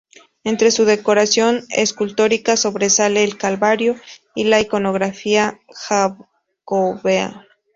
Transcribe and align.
Entre 0.43 0.71
su 0.71 0.85
decoración 0.85 1.63
escultórica, 1.69 2.57
sobresale 2.57 3.23
el 3.23 3.37
calvario 3.37 3.97
y 4.33 4.45
la 4.45 4.59
iconografía 4.59 5.59
jacobea. 5.75 7.45